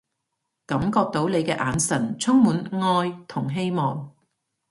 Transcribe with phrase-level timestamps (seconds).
[0.65, 4.11] 感覺到你嘅眼神充滿愛同希望